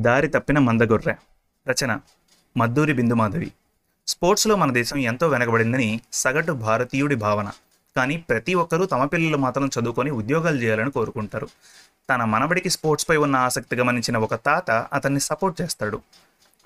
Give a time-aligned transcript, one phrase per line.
[0.00, 1.14] దారి తప్పిన మందగొర్రె.
[1.68, 2.00] రచన
[2.56, 3.52] మద్దూరి బిందుమాధవి.
[4.06, 7.52] స్పోర్ట్స్లో మన దేశం ఎంతో వెనకబడిందని సగటు భారతీయుడి భావన.
[7.96, 11.48] కానీ ప్రతి ఒక్కరూ తమ పిల్లలు మాత్రం చదువుకొని ఉద్యోగాలు చేయాలని కోరుకుంటారు.
[12.10, 16.00] తన మనవడికి స్పోర్ట్స్పై ఉన్న ఆసక్తి గమనించిన ఒక తాత అతన్ని సపోర్ట్ చేస్తాడు.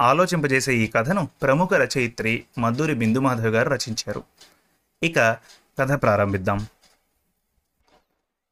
[0.01, 4.23] ఆలోచింపజేసే ఈ కథను ప్రముఖ రచయిత్రి మద్దూరి బిందుమాధవి గారు రచించారు.
[5.03, 5.19] ఇక
[5.79, 6.67] కథ ప్రారంభిద్దాం.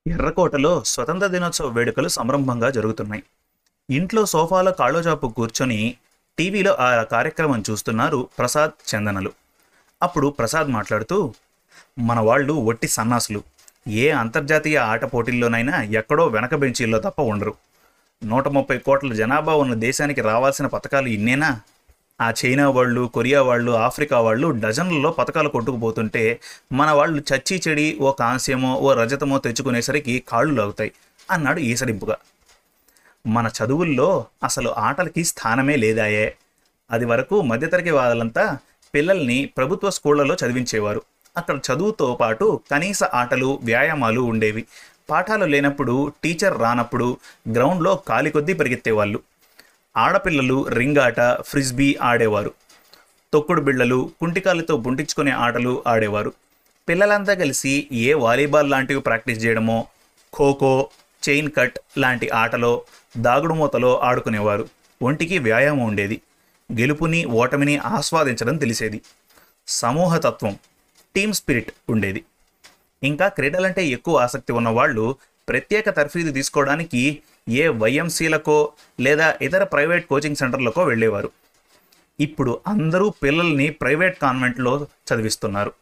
[0.06, 3.22] ఎర్రకోటలో స్వతంత్ర దినోత్సవ వేడుకలు సంరంభంగా జరుగుతున్నాయి.
[3.96, 5.80] ఇంట్లో సోఫాలో కాళ్ళోజాపు కూర్చొని
[6.38, 9.32] టీవీలో ఆ కార్యక్రమం చూస్తున్నారు ప్రసాద్ చందనలు.
[10.02, 11.34] అప్పుడు ప్రసాద్ మాట్లాడుతూ
[11.98, 13.40] మన వాళ్ళు ఒట్టి సన్నాసులు.
[13.88, 17.54] ఏ అంతర్జాతీయ ఆట పోటీల్లోనైనా ఎక్కడో వెనక బెంచీల్లో తప్ప ఉండరు.
[18.24, 21.50] నూట ముప్పై కోట్ల జనాభా ఉన్న దేశానికి రావాల్సిన పథకాలు ఇన్నేనా?
[22.20, 26.40] ఆ చైనా వాళ్ళు కొరియా వాళ్ళు ఆఫ్రికా వాళ్ళు డజన్లలో పథకాలు కొట్టుకుపోతుంటే
[26.72, 30.92] మన వాళ్ళు చచ్చి చెడి ఓ కాంస్యమో ఓ రజతమో తెచ్చుకునేసరికి కాళ్ళు లాగుతాయి
[31.30, 32.16] అన్నాడు ఈసడింపుగా.
[33.26, 36.36] మన చదువుల్లో అసలు ఆటలకి స్థానమే లేదాయే.
[36.90, 38.58] అది వరకు మధ్యతరగతి వాళ్ళంతా
[38.94, 41.02] పిల్లల్ని ప్రభుత్వ స్కూళ్ళలో చదివించేవారు.
[41.36, 44.64] అక్కడ చదువుతో పాటు కనీస ఆటలు వ్యాయామాలు ఉండేవి.
[45.10, 47.16] పాఠాలు లేనప్పుడు టీచర్ రానప్పుడు
[47.54, 49.20] గ్రౌండ్లో కాలి కొద్దీ పరిగెత్తేవాళ్ళు.
[49.96, 52.52] ఆడపిల్లలు రింగ్ ఆట ఫ్రిస్బీ ఆడేవారు.
[53.32, 56.32] తొక్కుడు బిళ్ళలు కుంటికాలతో బుంటించుకునే ఆటలు ఆడేవారు.
[56.88, 59.86] పిల్లలంతా కలిసి ఏ వాలీబాల్ లాంటివి ప్రాక్టీస్ చేయడమో
[60.36, 60.88] ఖోఖో
[61.28, 62.84] చైన్ కట్ లాంటి ఆటలో
[63.18, 64.68] దాగుడు మూతలో ఆడుకునేవారు.
[65.02, 66.20] ఒంటికి వ్యాయామం ఉండేది.
[66.72, 69.00] గెలుపుని ఓటమిని ఆస్వాదించడం తెలిసేది.
[69.66, 70.58] సమూహతత్వం
[71.14, 72.24] టీమ్ స్పిరిట్ ఉండేది.
[73.02, 75.16] ఇంకా క్రీడలంటే ఎక్కువ ఆసక్తి ఉన్నవాళ్ళు
[75.48, 81.30] ప్రత్యేక తర్ఫీదు తీసుకోవడానికి ఏ వైఎంసీలకో లేదా ఇతర ప్రైవేట్ కోచింగ్ సెంటర్లకో వెళ్ళేవారు.
[82.20, 85.72] ఇప్పుడు అందరూ పిల్లల్ని ప్రైవేట్ కాన్వెంట్లో చదివిస్తున్నారు.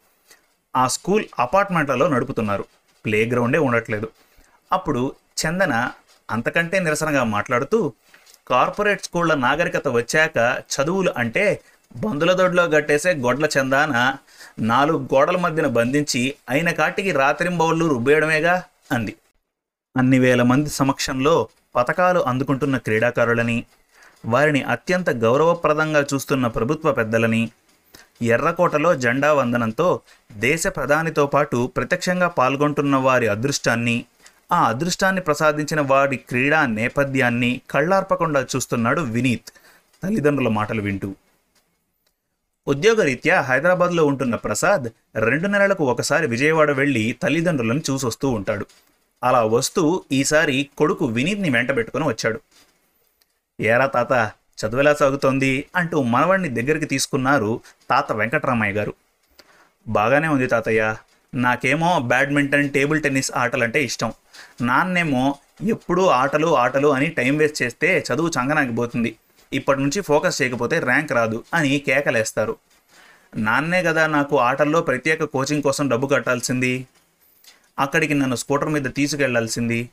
[0.75, 2.65] ఆ స్కూల్ అపార్ట్మెంట్లలో నడుపుతున్నారు.
[3.05, 4.09] ప్లే గ్రౌండే ఉండట్లేదు.
[4.71, 5.73] అప్పుడు చందన
[6.29, 7.93] అంతకంటే నిరసనగా మాట్లాడుతూ
[8.47, 10.37] కార్పొరేట్ స్కూళ్ళ నాగరికత వచ్చాక
[10.71, 11.61] చదువులు అంటే
[11.95, 13.93] బందుల దొడ్లో గట్టేసే గొడ్ల చందాన
[14.59, 18.63] నాలుగు గోడల మధ్యన బంధించి అయిన కాటికి రాత్రింబౌళ్ళు రుబ్బేయడమేగా?
[18.91, 19.13] అంది.
[19.95, 21.33] అన్ని వేల మంది సమక్షంలో
[21.75, 23.57] పథకాలు అందుకుంటున్న క్రీడాకారులని
[24.25, 27.43] వారిని అత్యంత గౌరవప్రదంగా చూస్తున్న ప్రభుత్వ పెద్దలని
[28.21, 29.87] ఎర్రకోటలో జెండా వందనంతో
[30.37, 34.05] దేశ ప్రధానితో పాటు ప్రత్యక్షంగా పాల్గొంటున్న వారి అదృష్టాన్ని
[34.51, 39.49] ఆ అదృష్టాన్ని ప్రసాదించిన వాడి క్రీడా నేపథ్యాన్ని కళ్ళార్పకుండా చూస్తున్నాడు వినీత్.
[40.03, 41.15] తల్లిదండ్రుల మాటలు వింటూ.
[42.67, 48.65] ఉద్యోగరీత్యా హైదరాబాద్లో ఉంటున్న ప్రసాద్ రెండు నెలలకు ఒకసారి విజయవాడ వెళ్ళి తల్లిదండ్రులను చూసొస్తూ ఉంటాడు.
[49.23, 52.41] అలా వస్తూ ఈసారి కొడుకు వినీత్ని వెంటబెట్టుకుని వచ్చాడు.
[53.61, 54.31] ఏరా తాత
[54.65, 55.65] చదువులా సాగుతోంది?
[55.75, 58.93] అంటూ మనవణ్ణి దగ్గరికి తీసుకున్నారు తాత వెంకటరామయ్య గారు.
[59.87, 60.95] బాగానే ఉంది తాతయ్య.
[61.33, 64.13] నాకేమో బ్యాడ్మింటన్ టేబుల్ టెన్నిస్ ఆటలంటే ఇష్టం.
[64.61, 69.15] నాన్నేమో ఎప్పుడూ ఆటలు ఆటలు అని టైం వేస్ట్ చేస్తే చదువు చంగనాగిపోతుంది.
[69.53, 72.57] ఇప్పటి నుంచి ఫోకస్ చేయకపోతే ర్యాంక్ రాదు అని కేకలేస్తారు.
[73.37, 76.87] నాన్నే కదా నాకు ఆటల్లో ప్రత్యేక కోచింగ్ కోసం డబ్బు కట్టాల్సింది.
[77.79, 79.89] అక్కడికి నన్ను స్కూటర్ మీద తీసుకెళ్ళాల్సింది.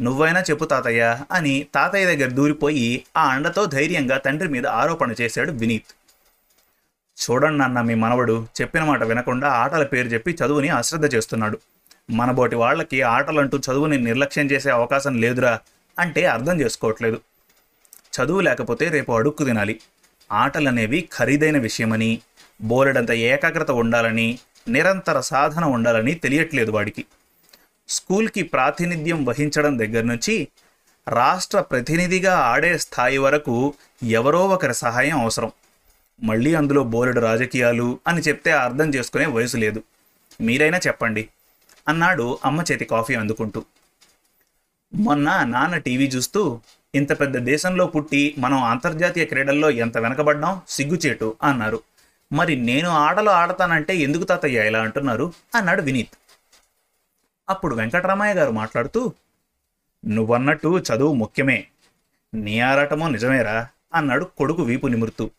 [0.00, 5.92] నువ్వైనా చెప్పు తాతయ్య అని తాతయ్య దగ్గర దూరిపోయి ఆ అండతో ధైర్యంగా తండ్రి మీద ఆరోపణ చేశాడు వినీత్.
[7.16, 11.58] చూడండి అన్న మీ మనవడు చెప్పిన మాట వినకుండా ఆటల పేరు చెప్పి చదువుని అశ్రద్ధ చేస్తున్నాడు.
[12.10, 15.60] మనబోటి వాళ్ళకి ఆటలంటూ చదువుని నిర్లక్ష్యం చేసే అవకాశం లేదురా
[15.98, 17.20] అంటే అర్థం చేసుకోవట్లేదు.
[18.12, 19.80] చదువు లేకపోతే రేపు అడుక్కు తినాలి.
[20.32, 22.20] ఆటలనేవి ఖరీదైన విషయమని
[22.62, 24.38] బోలెడంత ఏకాగ్రత ఉండాలని
[24.68, 27.04] నిరంతర సాధన ఉండాలని తెలియట్లేదు వాడికి.
[27.88, 30.48] స్కూల్కి ప్రాతినిధ్యం వహించడం దగ్గర నుంచి
[31.08, 35.52] రాష్ట్ర ప్రతినిధిగా ఆడే స్థాయి వరకు ఎవరో ఒకరి సహాయం అవసరం.
[36.22, 39.82] మళ్ళీ అందులో బోలెడు రాజకీయాలు అని చెప్తే అర్థం చేసుకునే వయసు లేదు.
[40.40, 41.28] మీరైనా చెప్పండి.
[41.88, 43.64] అన్నాడు అమ్మ చేతి కాఫీ అందుకుంటూ.
[44.94, 46.60] మొన్న నాన్న టీవీ చూస్తూ
[46.94, 50.60] ఇంత పెద్ద దేశంలో పుట్టి మనం అంతర్జాతీయ క్రీడల్లో ఎంత వెనకబడ్డాం?
[50.68, 51.80] సిగ్గుచేటు అన్నారు.
[52.32, 55.32] మరి నేను ఆటలు ఆడతానంటే ఎందుకు తాతయ్య ఇలా అంటున్నారు?
[55.54, 56.18] అన్నాడు వినీత్.
[57.48, 59.12] అప్పుడు వెంకటరామయ్య గారు మాట్లాడుతూ
[60.06, 61.66] నువ్వన్నట్టు చదువు ముఖ్యమే.
[62.34, 63.68] నీ ఆరాటమో నిజమేరా?
[63.94, 65.30] అన్నాడు కొడుకు వీపు నిమురుతూ.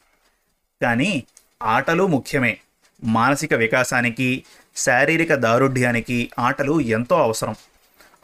[0.82, 1.24] కానీ
[1.64, 2.58] ఆటలు ముఖ్యమే.
[3.04, 4.44] మానసిక వికాసానికి
[4.76, 7.56] శారీరక దారుఢ్యానికి ఆటలు ఎంతో అవసరం.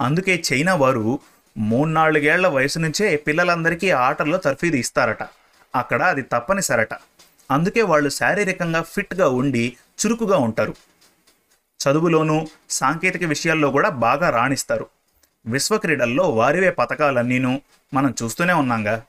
[0.01, 1.19] అందుకే చైనా వారు
[1.57, 5.23] మూడు నాలుగేళ్ళ వయసు నుంచే పిల్లలందరికీ ఆటల్లో తర్ఫీదు ఇస్తారట.
[5.75, 6.93] అక్కడ అది తప్పనిసరట.
[7.51, 10.75] అందుకే వాళ్ళు శారీరకంగా ఫిట్గా ఉండి చురుకుగా ఉంటారు.
[11.83, 14.87] చదువులోనూ సాంకేతిక విషయాల్లో కూడా బాగా రాణిస్తారు.
[15.45, 17.61] విశ్వ క్రీడల్లో వారివే పథకాలన్నీను
[17.93, 19.03] మనం చూస్తూనే ఉన్నాంగా.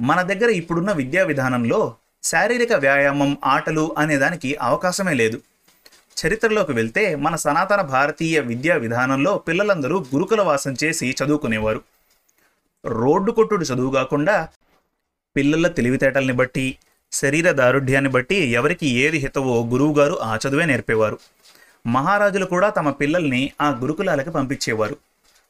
[0.00, 5.40] మన దగ్గర ఇప్పుడున్న విద్యా విధానంలో శారీరక వ్యాయామం ఆటలు అనేదానికి అవకాశమే లేదు.
[6.16, 11.82] చరిత్రలోకి వెళ్తే మన సనాతన భారతీయ విద్యా విధానంలో పిల్లలందరూ గురుకుల వాసం చేసి చదువుకునేవారు.
[12.86, 14.48] రోడ్డు కొట్టుడు చదువు కాకుండా
[15.36, 16.78] పిల్లల తెలివితేటల్ని బట్టి
[17.12, 21.18] శరీర దారుఢ్యాన్ని బట్టి ఎవరికి ఏది హితవో గురువుగారు ఆ చదువే నేర్పేవారు.
[21.86, 24.96] మహారాజులు కూడా తమ పిల్లల్ని ఆ గురుకులాలకు పంపించేవారు.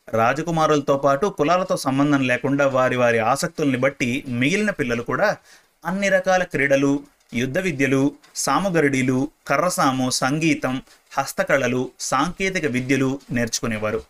[0.08, 5.36] రాజకుమారులతో పాటు కులాలతో సంబంధం లేకుండా వారి వారి ఆసక్తుల్ని బట్టి మిగిలిన పిల్లలు కూడా
[5.84, 7.00] అన్ని రకాల క్రీడలు
[7.34, 10.82] యుద్ధ విద్యలు సాముగరుడీలు కర్రసాము సంగీతం
[11.12, 14.02] హస్తకళలు సాంకేతిక విద్యలు నేర్చుకునేవారు.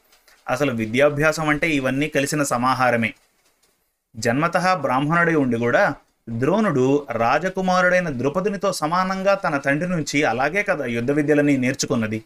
[0.50, 3.14] అసలు విద్యాభ్యాసం అంటే ఇవన్నీ కలిసిన సమాహారమే.
[4.16, 5.94] జన్మతః బ్రాహ్మణుడై ఉండి కూడా
[6.30, 12.24] ద్రోణుడు రాజకుమారుడైన ద్రుపదునితో సమానంగా తన తండ్రి నుంచి అలాగే కదా యుద్ధ విద్యలని నేర్చుకున్నది.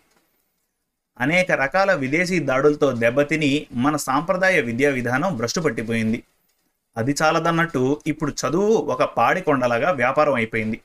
[1.20, 6.22] అనేక రకాల విదేశీ దాడులతో దెబ్బతిని మన సాంప్రదాయ విద్యా విధానం భ్రష్టు పట్టిపోయింది
[6.96, 10.80] అది చాలదన్నట్టు ఇప్పుడు చదువు ఒక పాడి కొండలాగా వ్యాపారం అయిపోయింది.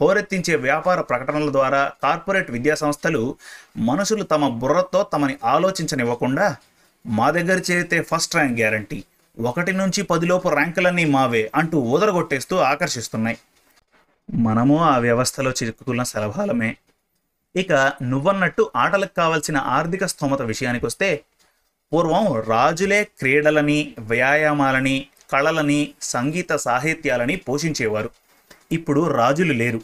[0.00, 3.36] హోరెత్తించే వ్యాపార ప్రకటనల ద్వారా కార్పొరేట్ విద్యా సంస్థలు
[3.76, 6.56] మనుషులు తమ బుర్రతో తమని ఆలోచించనివ్వకుండా
[7.06, 9.04] మా దగ్గర చేరితే ఫస్ట్ ర్యాంక్ గ్యారంటీ
[9.38, 13.38] ఒకటి నుంచి పదిలోపు ర్యాంకులన్నీ మావే అంటూ ఊదరగొట్టేస్తూ ఆకర్షిస్తున్నాయి.
[14.34, 16.76] మనము ఆ వ్యవస్థలో చిక్కుకున్న సలభాలమే
[17.56, 21.24] ఇక నువ్వన్నట్టు ఆటలకు కావలసిన ఆర్థిక స్తోమత విషయానికి వస్తే
[21.92, 28.10] పూర్వం రాజులే క్రీడలని వ్యాయామాలని కళలని సంగీత సాహిత్యాలని పోషించేవారు.
[28.72, 29.80] ఇప్పుడు రాజులు లేరు.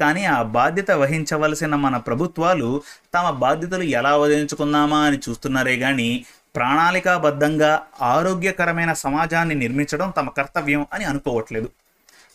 [0.00, 2.82] కానీ ఆ బాధ్యత వహించవలసిన మన ప్రభుత్వాలు
[3.14, 6.24] తమ బాధ్యతలు ఎలా వదిలించుకుందామా అని చూస్తున్నారే కానీ
[6.56, 11.70] ప్రణాళికాబద్ధంగా ఆరోగ్యకరమైన సమాజాన్ని నిర్మించడం తమ కర్తవ్యం అని అనుకోవట్లేదు.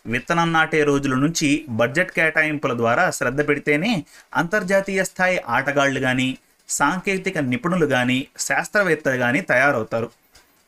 [0.06, 4.06] విత్తనం నాటే రోజుల నుంచి బడ్జెట్ కేటాయింపుల ద్వారా శ్రద్ధ పెడితేనే
[4.36, 6.38] అంతర్జాతీయ స్థాయి ఆటగాళ్ళు కానీ
[6.69, 10.12] సాంకేతిక నిపుణులు కానీ శాస్త్రవేత్తలు కానీ తయారవుతారు.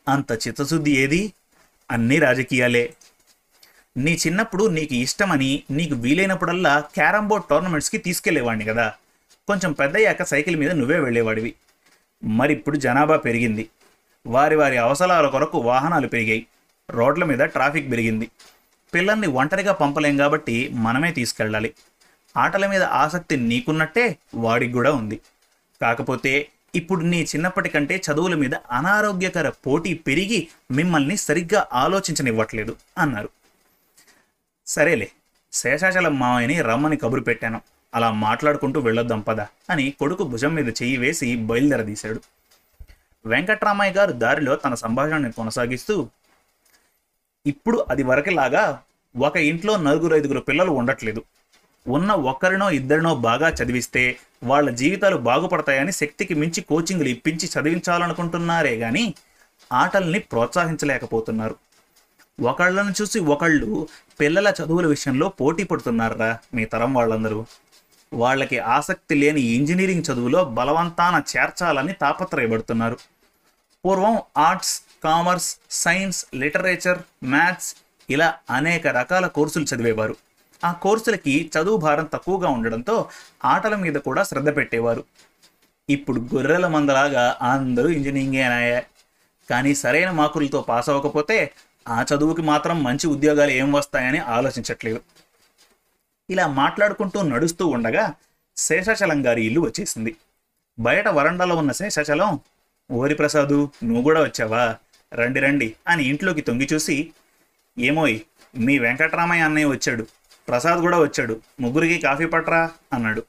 [0.08, 1.34] అంత చిత్తశుద్ధి ఏది?
[1.92, 2.94] అన్నీ రాజకీయాలే.
[3.98, 8.94] నీ చిన్నప్పుడు నీకు ఇష్టమని నీకు వీలైనప్పుడల్లా క్యారమ్ బోర్డ్ టోర్నమెంట్స్కి తీసుకెళ్ళేవాడిని కదా.
[9.48, 11.54] కొంచెం పెద్దయ్యాక సైకిల్ మీద నువ్వే వెళ్ళేవాడివి.
[12.24, 13.70] మరి ఇప్పుడు జనాభా పెరిగింది.
[14.28, 16.48] వారి వారి అవసరాల కొరకు వాహనాలు పెరిగాయి.
[16.90, 18.30] రోడ్ల మీద ట్రాఫిక్ పెరిగింది.
[18.94, 21.74] పిల్లల్ని ఒంటరిగా పంపలేం కాబట్టి మనమే తీసుకెళ్ళాలి.
[22.38, 25.20] ఆటల మీద ఆసక్తి నీకున్నట్టే వాడికి కూడా ఉంది.
[25.82, 33.30] కాకపోతే ఇప్పుడు నీ చిన్నప్పటి కంటే చదువుల మీద అనారోగ్యకర పోటీ పెరిగి మిమ్మల్ని సరిగ్గా ఆలోచించనివ్వట్లేదు అన్నారు.
[34.68, 35.12] సరేలే
[35.52, 37.62] శేషాచలం మావయ్యని రమ్మని కబురు పెట్టాను.
[37.96, 42.22] అలా మాట్లాడుకుంటూ వెళ్ళొద్దాం పద అని కొడుకు భుజం మీద చెయ్యి వేసి బయలుదేరదీశాడు.
[43.26, 46.10] వెంకట్రామయ్య గారు దారిలో తన సంభాషణని కొనసాగిస్తూ
[47.46, 48.84] ఇప్పుడు అది వరకులాగా
[49.18, 51.24] ఒక ఇంట్లో నలుగురు ఐదుగురు పిల్లలు ఉండట్లేదు.
[51.88, 59.14] ఉన్న ఒక్కరినో ఇద్దరినో బాగా చదివిస్తే వాళ్ళ జీవితాలు బాగుపడతాయని శక్తికి మించి కోచింగ్లు ఇప్పించి చదివించాలనుకుంటున్నారే కానీ
[59.74, 61.56] ఆటల్ని ప్రోత్సహించలేకపోతున్నారు.
[62.42, 63.88] ఒకళ్ళను చూసి ఒకళ్ళు
[64.20, 67.46] పిల్లల చదువుల విషయంలో పోటీ పడుతున్నారా మీ తరం వాళ్ళందరూ?
[68.14, 72.98] వాళ్ళకి ఆసక్తి లేని ఇంజనీరింగ్ చదువులో బలవంతాన చేర్చాలని తాపత్రయపడుతున్నారు.
[73.86, 77.76] పూర్వం arts commerce science literature maths
[78.10, 80.16] ఇలా అనేక రకాల కోర్సులు చదివేవారు.
[80.64, 83.10] ఆ కోర్సులకి చదువు భారం తక్కువగా ఉండడంతో
[83.46, 85.04] ఆటల మీద కూడా శ్రద్ధ పెట్టేవారు.
[85.90, 88.86] ఇప్పుడు గొర్రెల మందలాగా అందరూ ఇంజనీరింగేనాయే
[89.50, 91.52] కానీ సరైన మార్కులతో పాస్ అవ్వకపోతే
[91.88, 95.02] ఆ చదువుకి మాత్రం మంచి ఉద్యోగాలు ఏం వస్తాయని ఆలోచించట్లేదు.
[96.30, 98.14] ఇలా మాట్లాడుకుంటూ నడుస్తూ ఉండగా
[98.58, 100.16] శేషాచలం గారి ఇల్లు వచ్చేసింది.
[100.80, 102.40] బయట వరండాలో ఉన్న శేషాచలం
[102.92, 104.76] ఓరి ప్రసాదు నువ్వు కూడా వచ్చావా?
[105.14, 107.14] రండి రండి అని ఇంట్లోకి తొంగి చూసి
[107.80, 108.20] ఏమోయ్
[108.58, 110.08] మీ వెంకట్రామయ్య అన్నయ్య వచ్చాడు.
[110.48, 111.42] ప్రసాద్ కూడా వచ్చాడు.
[111.60, 112.72] ముగ్గురికి కాఫీ పట్రా?
[112.94, 113.24] అన్నాడు.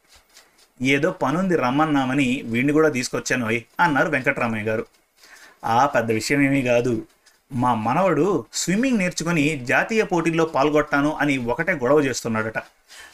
[0.83, 4.87] ఏదో పనుంది రమ్మన్నామని వీడిని కూడా తీసుకొచ్చాను అయ్ అన్నారు వెంకట్రామయ్య గారు.
[5.65, 7.07] ఆ పెద్ద విషయం ఏమీ కాదు.
[7.53, 12.59] మా మనవడు స్విమ్మింగ్ నేర్చుకుని జాతీయ పోటీల్లో పాల్గొట్టాను అని ఒకటే గొడవ చేస్తున్నాడట.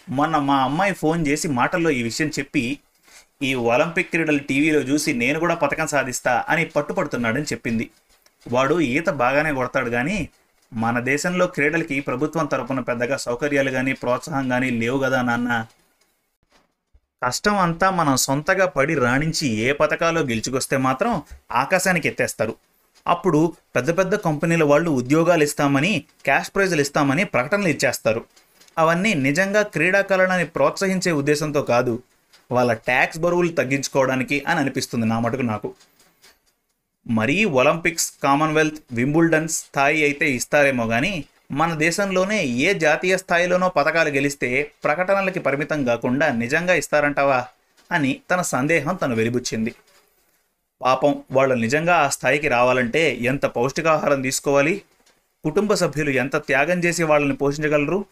[0.09, 2.79] మొన్న మా అమ్మాయి ఫోన్ చేసి మాటల్లో ఈ విషయం చెప్పి
[3.43, 7.91] ఈ ఒలింపిక్ క్రీడలు టీవీలో చూసి నేను కూడా పథకం సాధిస్తా అని పట్టుపడుతున్నాడని చెప్పింది.
[8.49, 10.29] వాడు ఈత బాగానే కొడతాడు కానీ
[10.75, 15.67] మన దేశంలో క్రీడలకి ప్రభుత్వం తరపున పెద్దగా సౌకర్యాలు కానీ ప్రోత్సాహం కానీ లేవు కదా నాన్న.
[17.25, 21.23] కష్టం అంతా మనం సొంతగా పడి రాణించి ఏ పథకాలో గెలుచుకొస్తే మాత్రం
[21.53, 22.55] ఆకాశానికి ఎత్తేస్తారు.
[23.07, 28.25] అప్పుడు పెద్ద పెద్ద కంపెనీల వాళ్ళు ఉద్యోగాలు ఇస్తామని క్యాష్ ప్రైజులు ఇస్తామని ప్రకటనలు ఇచ్చేస్తారు.
[28.79, 32.03] అవన్నీ నిజంగా క్రీడాకారులని ప్రోత్సహించే ఉద్దేశంతో కాదు
[32.51, 35.75] వాళ్ళ ట్యాక్స్ బరువులు తగ్గించుకోవడానికి అని అనిపిస్తుంది నా మటుకు నాకు.
[37.09, 44.71] మరీ ఒలింపిక్స్ కామన్వెల్త్ వింబుల్డన్ స్థాయి అయితే ఇస్తారేమో కానీ మన దేశంలోనే ఏ జాతీయ స్థాయిలోనో పథకాలు గెలిస్తే
[44.85, 47.47] ప్రకటనలకి పరిమితం కాకుండా నిజంగా ఇస్తారంటావా?
[47.93, 49.75] అని తన సందేహం తను వెలిబుచ్చింది.
[50.83, 54.83] పాపం వాళ్ళు నిజంగా ఆ స్థాయికి రావాలంటే ఎంత పౌష్టికాహారం తీసుకోవాలి?
[55.45, 58.05] కుటుంబ సభ్యులు ఎంత త్యాగం చేసి వాళ్ళని పోషించగలరు?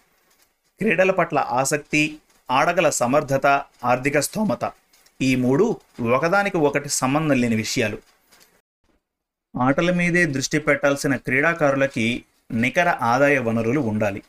[0.78, 2.16] క్రీడల పట్ల ఆసక్తి
[2.50, 4.72] ఆడగల సమర్థత ఆర్థిక స్తోమత
[5.22, 7.98] ఈ మూడు ఒకదానికి ఒకటి సంబంధం లేని విషయాలు.
[9.58, 14.20] ఆటల మీదే దృష్టి పెట్టాల్సిన క్రీడాకారులకి నికర ఆదాయ వనరులు ఉండాలి.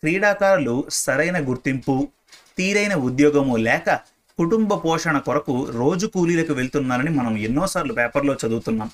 [0.00, 2.08] క్రీడాకారులు సరైన గుర్తింపు
[2.58, 3.90] తీరైన ఉద్యోగము లేక
[4.38, 8.90] కుటుంబ పోషణ కొరకు రోజు కూలీలకు వెళ్తున్నారని మనం ఎన్నోసార్లు పేపర్లో చదువుతున్నాం.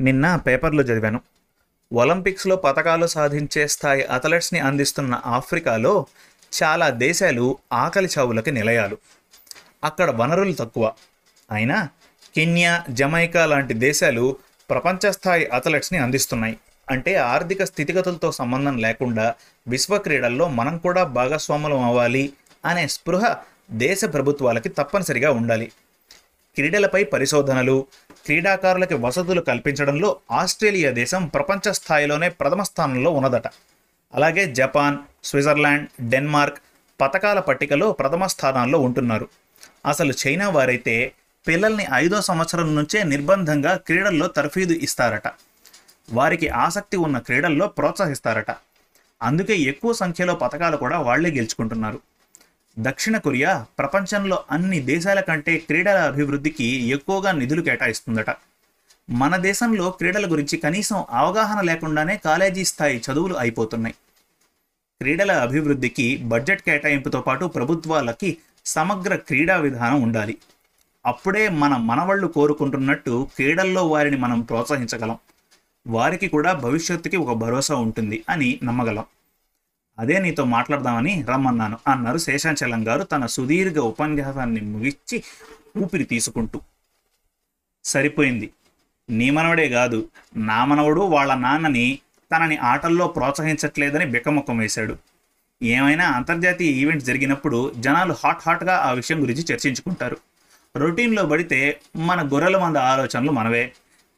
[0.00, 1.20] నిన్న పేపర్లో చదివాను.
[1.92, 6.06] ఒలింపిక్స్లో పథకాలు సాధించే స్థాయి అథ్లెట్స్ని అందిస్తున్న ఆఫ్రికాలో
[6.62, 8.98] చాలా దేశాలు ఆకలి చావులకి నిలయాలు.
[9.84, 10.92] అక్కడ వనరులు తక్కువ.
[11.50, 11.88] అయినా
[12.34, 14.36] కెన్యా జమైకా లాంటి దేశాలు
[14.70, 16.56] ప్రపంచ స్థాయి అథ్లెట్స్ని అందిస్తున్నాయి.
[16.90, 19.34] అంటే ఆర్థిక స్థితిగతులతో సంబంధం లేకుండా
[19.68, 22.32] విశ్వ క్రీడల్లో మనం కూడా భాగస్వాములం అవ్వాలి
[22.64, 23.36] అనే స్పృహ
[23.70, 25.72] దేశ ప్రభుత్వాలకి తప్పనిసరిగా ఉండాలి.
[26.54, 27.86] క్రీడలపై పరిశోధనలు
[28.24, 33.46] క్రీడాకారులకి వసతులు కల్పించడంలో ఆస్ట్రేలియా దేశం ప్రపంచ స్థాయిలోనే ప్రథమ స్థానంలో ఉన్నదట.
[34.14, 36.58] అలాగే జపాన్ స్విట్జర్లాండ్ డెన్మార్క్
[37.00, 39.28] పథకాల పట్టికలో ప్రథమ స్థానాల్లో ఉంటున్నారు.
[39.86, 41.12] అసలు చైనా వారైతే
[41.46, 45.28] పిల్లల్ని ఐదో సంవత్సరం నుంచే నిర్బంధంగా క్రీడల్లో తర్ఫీదు ఇస్తారట.
[46.12, 48.50] వారికి ఆసక్తి ఉన్న క్రీడల్లో ప్రోత్సహిస్తారట.
[49.22, 52.00] అందుకే ఎక్కువ సంఖ్యలో పథకాలు కూడా వాళ్ళే గెలుచుకుంటున్నారు.
[52.78, 58.30] దక్షిణ కొరియా ప్రపంచంలో అన్ని దేశాల కంటే క్రీడల అభివృద్ధికి ఎక్కువగా నిధులు కేటాయిస్తుందట.
[59.10, 63.94] మన దేశంలో క్రీడల గురించి కనీసం అవగాహన లేకుండానే కాలేజీ స్థాయి చదువులు అయిపోతున్నాయి.
[65.00, 70.38] క్రీడల అభివృద్ధికి బడ్జెట్ కేటాయింపుతో పాటు ప్రభుత్వాలకి సమగ్ర క్రీడా విధానం ఉండాలి.
[71.06, 75.18] అప్పుడే మన మనవళ్ళు కోరుకుంటున్నట్టు క్రీడల్లో వారిని మనం ప్రోత్సహించగలం.
[75.86, 79.04] వారికి కూడా భవిష్యత్తుకి ఒక భరోసా ఉంటుంది అని నమ్మగలం.
[79.98, 85.22] అదే నీతో మాట్లాడదామని రమ్మన్నాను అన్నారు శేషాచలం గారు తన సుదీర్ఘ ఉపన్యాసాన్ని ముగించి
[85.78, 86.60] ఊపిరి తీసుకుంటూ.
[87.84, 88.50] సరిపోయింది.
[89.10, 91.98] నీ మనవడే కాదు నా మనవడు వాళ్ళ నాన్నని
[92.36, 94.96] తనని ఆటల్లో ప్రోత్సహించట్లేదని బిక్కముఖం వేశాడు.
[95.62, 100.16] ఏమైనా అంతర్జాతీయ ఈవెంట్ జరిగినప్పుడు జనాలు హాట్ హాట్గా ఆ విషయం గురించి చర్చించుకుంటారు.
[100.76, 103.72] రొటీన్లో పడితే మన గొర్రెల మంద ఆలోచనలు మనవే.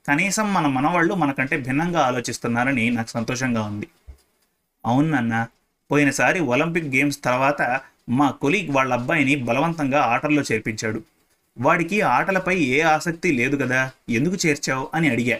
[0.09, 3.89] కనీసం మన మనవాళ్ళు మనకంటే భిన్నంగా ఆలోచిస్తున్నారని నాకు సంతోషంగా ఉంది.
[4.87, 5.47] అవును నాన్న
[5.91, 11.03] పోయినసారి ఒలింపిక్ గేమ్స్ తర్వాత మా కొలీగ్ వాళ్ళ అబ్బాయిని బలవంతంగా ఆటల్లో చేర్పించాడు.
[11.59, 15.39] వాడికి ఆటలపై ఏ ఆసక్తి లేదు కదా ఎందుకు చేర్చావు అని అడిగా.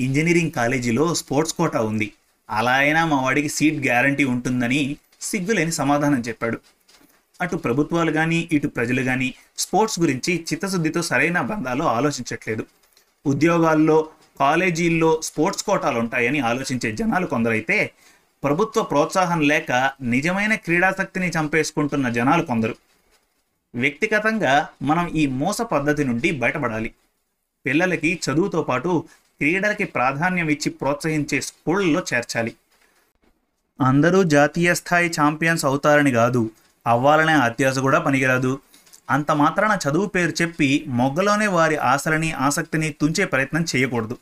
[0.00, 2.12] ఇంజనీరింగ్ కాలేజీలో స్పోర్ట్స్ కోటా ఉంది.
[2.50, 6.60] అలా అయినా మా వాడికి సీట్ గ్యారంటీ ఉంటుందని సిగ్గులేని సమాధానం చెప్పాడు.
[7.40, 12.66] అటు ప్రభుత్వాలు కానీ ఇటు ప్రజలు కానీ స్పోర్ట్స్ గురించి చిత్తశుద్ధితో సరైన బంధాలు ఆలోచించట్లేదు.
[13.26, 14.08] ఉద్యోగాల్లో
[14.40, 17.92] కాలేజీల్లో స్పోర్ట్స్ కోటాలు ఉంటాయని ఆలోచించే జనాలు కొందరైతే
[18.44, 22.76] ప్రభుత్వ ప్రోత్సాహం లేక నిజమైన క్రీడాశక్తిని చంపేసుకుంటున్న జనాలు కొందరు.
[23.74, 26.94] వ్యక్తిగతంగా మనం ఈ మోస పద్ధతి నుండి బయటపడాలి.
[27.66, 29.04] పిల్లలకి చదువుతో పాటు
[29.38, 32.54] క్రీడలకి ప్రాధాన్యం ఇచ్చి ప్రోత్సహించే స్కూళ్ళలో చేర్చాలి.
[33.80, 36.50] అందరూ జాతీయ స్థాయి ఛాంపియన్స్ అవుతారని కాదు
[36.86, 38.60] అవ్వాలనే అత్యాశ కూడా పనికిరాదు.
[39.10, 44.16] అంత మాత్రాన చదువు పేరు చెప్పి మొగ్గలోనే వారి ఆశలని ఆసక్తిని తుంచే ప్రయత్నం చేయకూడదు.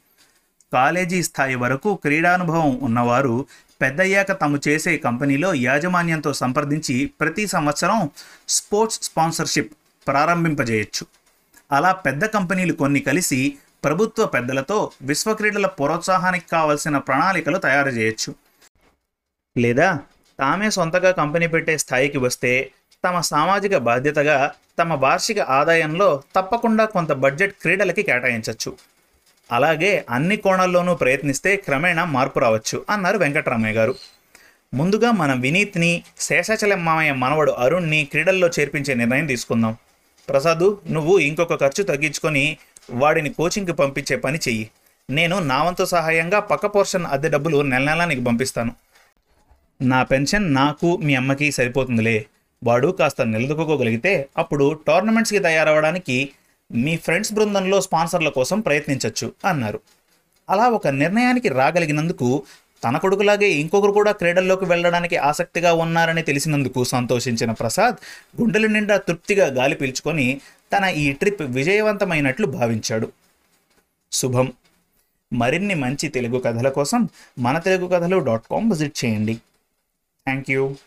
[0.73, 3.47] కాలేజీ స్థాయి వరకు క్రీడానుభవం ఉన్నవారు
[3.81, 8.11] పెద్దయ్యాక తాము చేసే కంపెనీలో యాజమాన్యంతో సంప్రదించి ప్రతి సంవత్సరం
[8.49, 9.73] స్పోర్ట్స్ స్పాన్సర్షిప్
[10.07, 11.07] ప్రారంభింపజేయచ్చు.
[11.73, 18.35] అలా పెద్ద కంపెనీలు కొన్ని కలిసి ప్రభుత్వ పెద్దలతో విశ్వ క్రీడల ప్రోత్సాహానికి కావలసిన ప్రణాళికలు తయారు చేయొచ్చు
[19.57, 19.99] లేదా
[20.43, 22.53] తామే సొంతగా కంపెనీ పెట్టే స్థాయికి వస్తే
[23.05, 24.39] తమ సామాజిక బాధ్యతగా
[24.79, 28.71] తమ వార్షిక ఆదాయంలో తప్పకుండా కొంత బడ్జెట్ క్రీడలకి కేటాయించవచ్చు
[29.51, 33.95] అలాగే అన్ని కోణాల్లోనూ ప్రయత్నిస్తే క్రమేణా మార్పు రావచ్చు అన్నారు వెంకటరామయ్య గారు.
[34.75, 39.75] ముందుగా మనం వినీత్ని శేషాచలం మామయ్య మనవడు అరుణ్ని క్రీడల్లో చేర్పించే నిర్ణయం తీసుకుందాం.
[40.29, 42.45] ప్రసాదు నువ్వు ఇంకొక ఖర్చు తగ్గించుకొని
[42.91, 44.65] వాడిని కోచింగ్కి పంపించే పని చెయ్యి.
[45.11, 48.73] నేను నా వంతు సహాయంగా పక్క పోర్షన్ అద్దె డబ్బులు నెల నెలా నీకు పంపిస్తాను.
[49.83, 52.27] నా పెన్షన్ నాకు మీ అమ్మకి సరిపోతుందిలే.
[52.65, 56.29] వాడు కాస్త నిలదొక్కుకోగలిగితే అప్పుడు టోర్నమెంట్స్కి తయారవడానికి
[56.73, 59.81] మీ ఫ్రెండ్స్ బృందంలో స్పాన్సర్ల కోసం ప్రయత్నించవచ్చు అన్నారు.
[60.51, 62.43] అలా ఒక నిర్ణయానికి రాగలిగినందుకు
[62.85, 67.95] తన కొడుకులాగే ఇంకొకరు కూడా క్రీడల్లోకి వెళ్ళడానికి ఆసక్తిగా ఉన్నారని తెలిసినందుకు సంతోషించిన ప్రసాద్
[68.41, 70.41] గుండెల నిండా తృప్తిగా గాలి పీల్చుకొని
[70.77, 73.13] తన ఈ ట్రిప్ విజయవంతమైనట్లు భావించాడు.
[74.13, 74.53] శుభం.
[75.33, 77.09] మరిన్ని మంచి తెలుగు కథల కోసం
[77.39, 79.39] మన తెలుగు కథలు డాట్ కామ్ విజిట్ చేయండి.
[80.27, 80.79] Thank you.